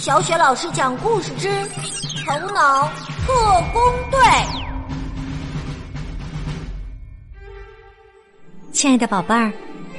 [0.00, 1.46] 小雪老师讲故事之
[2.24, 2.88] 《头脑
[3.26, 3.34] 特
[3.70, 4.18] 工队》。
[8.72, 9.52] 亲爱的宝贝儿，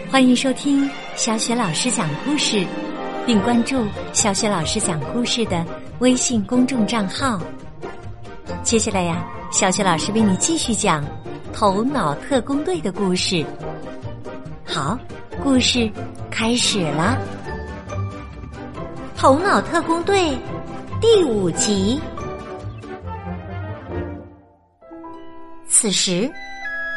[0.10, 2.66] 欢迎收听小雪老师讲故事，
[3.28, 5.64] 并关注小雪老师讲故事的
[6.00, 7.40] 微信公众账号。
[8.64, 11.04] 接下来呀，小雪老师为你继续讲
[11.54, 13.46] 《头脑特工队》的故事。
[14.66, 14.98] 好，
[15.44, 15.88] 故事
[16.32, 17.20] 开始了。
[19.22, 20.36] 头脑特工队
[21.00, 22.02] 第五集。
[25.68, 26.28] 此时，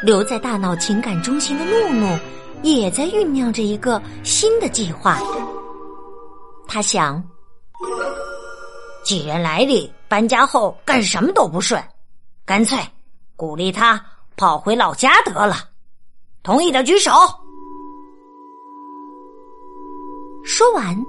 [0.03, 2.17] 留在大脑情感中心的怒怒
[2.63, 5.19] 也在酝酿着一个新的计划。
[6.67, 7.23] 他想：
[9.03, 11.79] 既然来历，搬家后干什么都不顺，
[12.43, 12.75] 干脆
[13.35, 14.03] 鼓励他
[14.35, 15.57] 跑回老家得了。
[16.41, 17.11] 同意的举手。
[20.43, 20.99] 说完。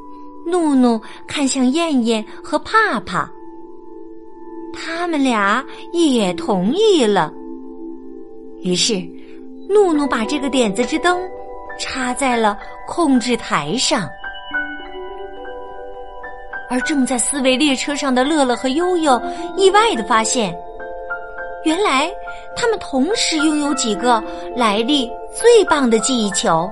[0.47, 3.29] 怒怒看向燕燕和帕帕，
[4.73, 7.33] 他们俩也同意了。
[8.63, 8.95] 于是，
[9.69, 11.21] 怒怒把这个点子之灯
[11.79, 14.09] 插在了控制台上，
[16.71, 19.21] 而正在思维列车上的乐乐和悠悠
[19.57, 20.57] 意外的发现，
[21.65, 22.11] 原来
[22.57, 24.23] 他们同时拥有几个
[24.57, 26.71] 来历最棒的记忆球。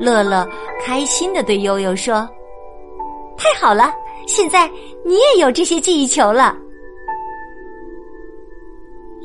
[0.00, 0.48] 乐乐
[0.84, 2.26] 开心的对悠悠说
[3.36, 3.92] ：“太好了，
[4.26, 4.66] 现在
[5.04, 6.56] 你也有这些记忆球了。”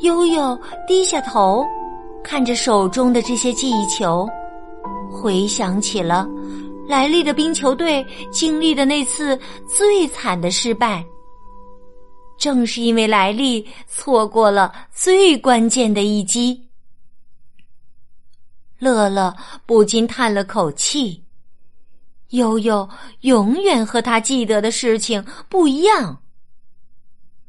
[0.04, 1.66] 悠悠低下头，
[2.22, 4.28] 看着手中的这些记忆球，
[5.10, 6.28] 回想起了
[6.86, 11.04] 莱利的冰球队经历的那次最惨的失败。
[12.38, 16.62] 正是因为莱利错过了最关键的一击。
[18.86, 21.24] 乐乐不禁叹了口气。
[22.30, 22.88] 悠悠
[23.22, 26.22] 永远和他记得的事情不一样。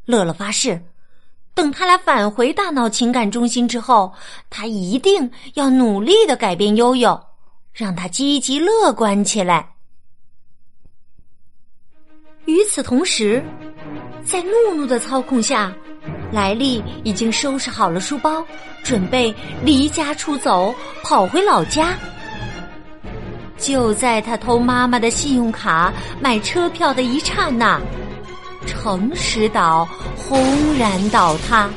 [0.07, 0.83] 乐乐发誓，
[1.53, 4.11] 等他俩返回大脑情感中心之后，
[4.49, 7.21] 他一定要努力的改变悠悠，
[7.71, 9.75] 让他积极乐观起来。
[12.47, 13.45] 与此同时，
[14.25, 15.77] 在怒怒的操控下。
[16.33, 18.45] 莱利已经收拾好了书包，
[18.83, 21.95] 准备离家出走，跑回老家。
[23.59, 27.81] 就在他偷妈妈的信用卡买车票的一刹那，
[28.67, 30.39] 城池岛轰
[30.79, 31.71] 然倒塌，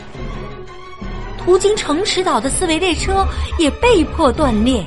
[1.38, 3.26] 途经城池岛的思维列车
[3.58, 4.84] 也被迫断裂。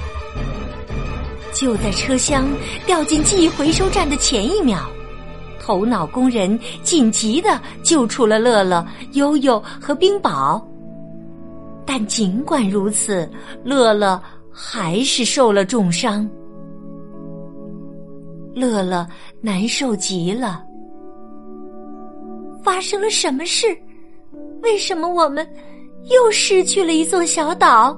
[1.54, 2.46] 就在车厢
[2.86, 4.90] 掉进记忆回收站的前一秒。
[5.62, 10.60] 头脑工人紧急的救出了乐乐、悠悠和冰宝，
[11.86, 13.30] 但尽管如此，
[13.62, 16.28] 乐乐还是受了重伤。
[18.54, 19.06] 乐乐
[19.40, 20.64] 难受极了。
[22.64, 23.66] 发生了什么事？
[24.62, 25.48] 为什么我们
[26.10, 27.96] 又失去了一座小岛？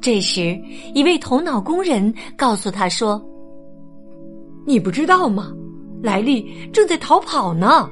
[0.00, 0.60] 这时，
[0.94, 3.18] 一位头脑工人告诉他说。
[4.68, 5.50] 你不知道吗？
[6.02, 7.88] 莱利正在逃跑呢。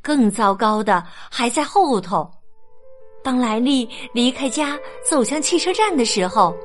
[0.00, 2.30] 更糟糕的还在后头。
[3.20, 6.56] 当莱利离开家走向汽车站的时候，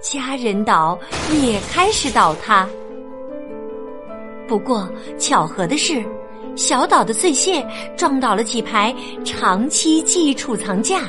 [0.00, 0.98] 家人岛
[1.42, 2.66] 也开始倒塌。
[4.48, 6.02] 不过巧合的是，
[6.56, 7.62] 小岛的碎屑
[7.98, 11.02] 撞倒了几排长期记忆储藏架，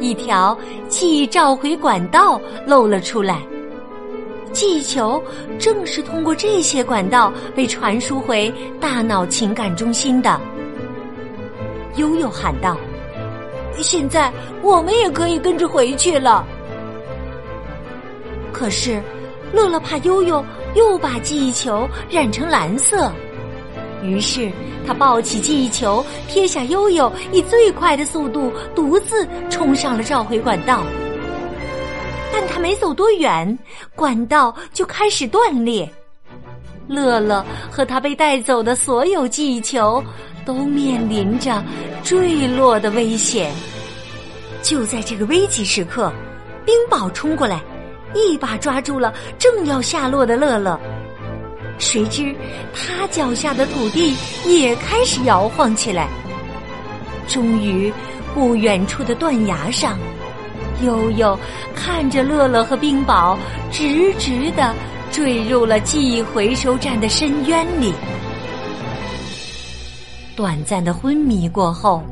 [0.00, 0.58] 一条
[0.88, 3.40] 记忆召回管道露了出来。
[4.52, 5.22] 记忆球
[5.58, 10.40] 正是通过这些管道被传输回大脑情感中心的。
[11.96, 12.76] 悠悠喊道
[13.82, 16.46] ：“现在我们也可以跟着回去了。”
[18.52, 19.00] 可是，
[19.52, 20.44] 乐乐怕悠悠
[20.74, 23.10] 又把记忆球染成蓝色，
[24.02, 24.50] 于是
[24.86, 30.82] 他抱起记忆球，撇下悠悠，以最快的速度独自冲上了召回管道。
[32.40, 33.58] 但他没走多远，
[33.94, 35.86] 管道就开始断裂。
[36.88, 40.02] 乐乐和他被带走的所有记忆球
[40.42, 41.62] 都面临着
[42.02, 43.52] 坠落的危险。
[44.62, 46.10] 就在这个危急时刻，
[46.64, 47.60] 冰雹冲过来，
[48.14, 50.80] 一把抓住了正要下落的乐乐。
[51.76, 52.34] 谁知
[52.72, 54.16] 他脚下的土地
[54.46, 56.08] 也开始摇晃起来。
[57.28, 57.92] 终于，
[58.32, 59.98] 不远处的断崖上。
[60.82, 61.38] 悠悠
[61.74, 63.36] 看着乐乐和冰雹
[63.70, 64.74] 直直的
[65.10, 67.92] 坠入了记忆回收站的深渊里。
[70.36, 72.02] 短暂的昏迷过后，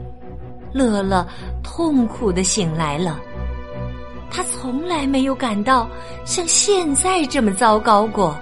[0.73, 1.27] 乐乐
[1.63, 3.19] 痛苦的醒来了。
[4.31, 5.89] 他从来没有感到
[6.27, 8.39] 像现在这么糟糕过。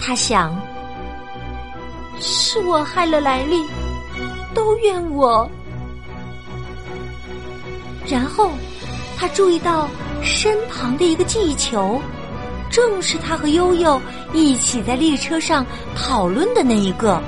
[0.00, 0.60] 他想，
[2.20, 3.62] 是我害了莱利，
[4.52, 5.48] 都怨我。
[8.04, 8.50] 然后，
[9.22, 9.88] 他注意到
[10.20, 12.02] 身旁的一个记忆球，
[12.68, 14.02] 正是他和悠悠
[14.32, 15.64] 一起在列车上
[15.94, 17.22] 讨论的那一个。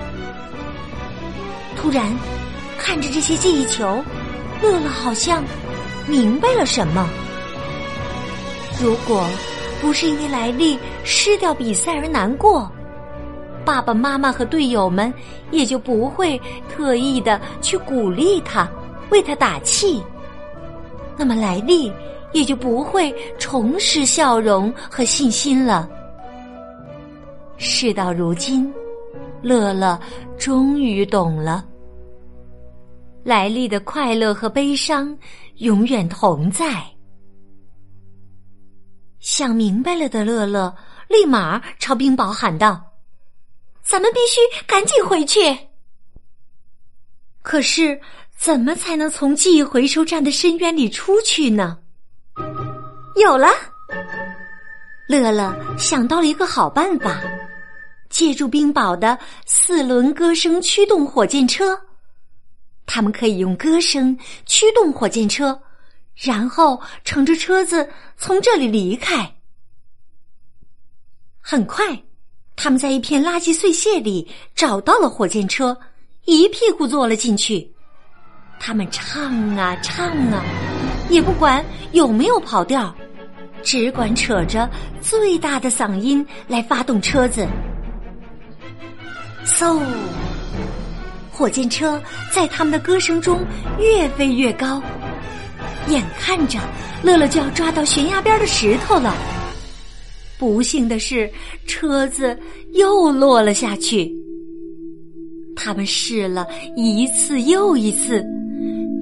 [1.76, 2.12] 突然，
[2.76, 4.02] 看着这些记忆球，
[4.60, 5.44] 乐乐好像
[6.08, 7.08] 明白了什么。
[8.82, 9.24] 如果
[9.80, 12.68] 不是因为莱利失掉比赛而难过，
[13.64, 15.14] 爸爸妈妈和队友们
[15.52, 18.68] 也就不会特意的去鼓励他，
[19.10, 20.02] 为他打气。
[21.16, 21.92] 那么莱利
[22.32, 25.88] 也就不会重拾笑容和信心了。
[27.56, 28.72] 事到如今，
[29.40, 29.98] 乐乐
[30.36, 31.64] 终于懂了，
[33.22, 35.16] 莱利的快乐和悲伤
[35.58, 36.84] 永远同在。
[39.20, 40.74] 想明白了的乐乐
[41.08, 42.84] 立马朝冰雹喊道
[43.82, 45.56] ：“咱们必须赶紧回去！”
[47.40, 48.00] 可是。
[48.36, 51.78] 怎么才能从记忆回收站的深渊里出去呢？
[53.16, 53.48] 有了，
[55.08, 57.20] 乐乐想到了一个好办法，
[58.10, 61.78] 借助冰雹的四轮歌声驱动火箭车，
[62.86, 65.58] 他们可以用歌声驱动火箭车，
[66.14, 69.34] 然后乘着车子从这里离开。
[71.40, 72.02] 很快，
[72.56, 75.78] 他们在一片垃圾碎屑里找到了火箭车，
[76.24, 77.73] 一屁股坐了进去。
[78.58, 80.42] 他们唱啊唱啊，
[81.10, 82.94] 也不管有没有跑调，
[83.62, 84.68] 只管扯着
[85.00, 87.46] 最大的嗓音来发动车子。
[89.44, 89.80] 嗖！
[91.30, 92.00] 火箭车
[92.32, 93.40] 在他们的歌声中
[93.78, 94.80] 越飞越高，
[95.88, 96.60] 眼看着
[97.02, 99.12] 乐乐就要抓到悬崖边的石头了。
[100.38, 101.30] 不幸的是，
[101.66, 102.38] 车子
[102.72, 104.10] 又落了下去。
[105.56, 106.46] 他们试了
[106.76, 108.24] 一次又一次。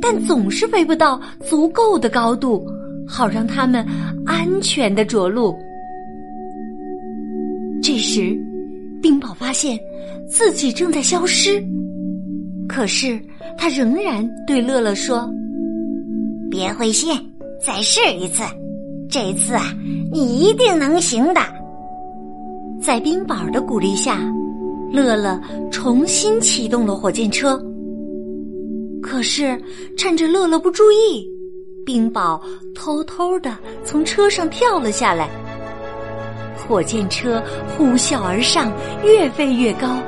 [0.03, 1.19] 但总是飞不到
[1.49, 2.67] 足够的高度，
[3.07, 3.87] 好让他们
[4.27, 5.57] 安全的着陆。
[7.81, 8.37] 这时，
[9.01, 9.79] 冰雹发现
[10.29, 11.63] 自己正在消失，
[12.69, 13.21] 可是
[13.57, 15.31] 他仍然对乐乐说
[16.51, 17.11] ：“别灰心，
[17.65, 18.43] 再试一次，
[19.09, 19.73] 这次啊，
[20.13, 21.41] 你一定能行的。”
[22.83, 24.19] 在冰雹的鼓励下，
[24.93, 25.41] 乐乐
[25.71, 27.61] 重新启动了火箭车。
[29.13, 29.63] 可是，
[29.95, 31.29] 趁着乐乐不注意，
[31.85, 32.41] 冰雹
[32.75, 33.55] 偷偷的
[33.85, 35.29] 从车上跳了下来。
[36.57, 38.73] 火箭车呼啸而上，
[39.05, 39.99] 越飞越高，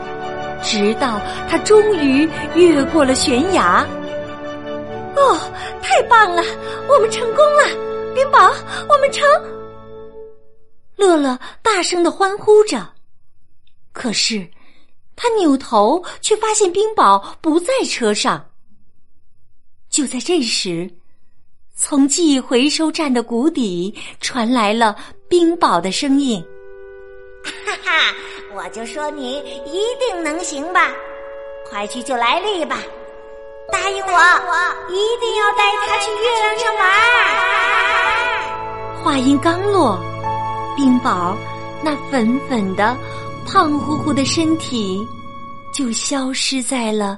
[0.63, 1.21] 直到
[1.51, 3.87] 它终于越过了悬崖。
[5.17, 5.39] 哦，
[5.83, 6.43] 太棒了，
[6.89, 8.15] 我们成功了！
[8.15, 8.55] 冰雹，
[8.89, 9.23] 我们成！
[10.97, 12.89] 乐乐大声的欢呼着。
[13.93, 14.49] 可是，
[15.15, 18.43] 他扭头却发现冰雹不在车上。
[19.95, 20.91] 就在这时，
[21.77, 24.97] 从记忆回收站的谷底传来了
[25.29, 26.45] 冰雹的声音
[27.65, 28.13] ：“哈哈，
[28.57, 30.91] 我就说你一定能行吧！
[31.71, 32.81] 快去救莱利吧，
[33.71, 36.83] 答应我，我一定要带他去月亮上玩。”
[39.01, 39.97] 话音刚落，
[40.77, 41.37] 冰雹
[41.85, 42.97] 那粉粉的、
[43.47, 45.07] 胖乎乎的身体
[45.73, 47.17] 就消失在了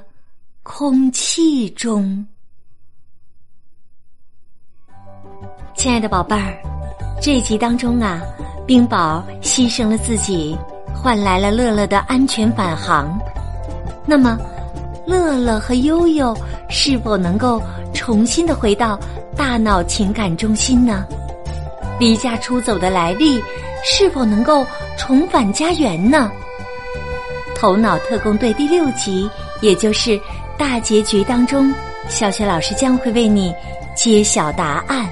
[0.61, 2.23] 空气中。
[5.77, 6.57] 亲爱的宝贝儿，
[7.21, 8.19] 这一集当中啊，
[8.65, 10.57] 冰雹牺牲了自己，
[10.91, 13.15] 换来了乐乐的安全返航。
[14.03, 14.39] 那么，
[15.05, 16.35] 乐乐和悠悠
[16.67, 17.61] 是否能够
[17.93, 18.99] 重新的回到
[19.35, 21.05] 大脑情感中心呢？
[21.99, 23.39] 离家出走的来历
[23.85, 24.65] 是否能够
[24.97, 26.31] 重返家园呢？
[27.55, 29.29] 头脑特工队第六集，
[29.61, 30.19] 也就是
[30.57, 31.71] 大结局当中，
[32.09, 33.53] 小雪老师将会为你
[33.95, 35.07] 揭晓答案。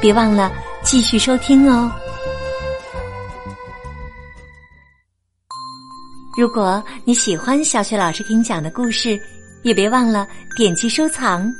[0.00, 1.90] 别忘了继续收听哦！
[6.38, 9.18] 如果你喜欢小雪老师给你讲的故事，
[9.62, 10.26] 也别忘了
[10.56, 11.50] 点击收藏，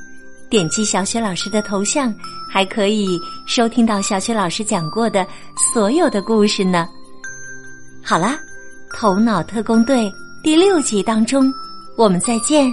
[0.51, 2.15] 点击小雪老师的头像，
[2.49, 5.27] 还可以收听到小雪老师讲过的
[5.73, 6.87] 所有的故事呢。
[8.05, 8.39] 好啦，
[8.97, 10.05] 《头脑特工队》
[10.45, 11.53] 第六集当中，
[11.97, 12.73] 我们再见。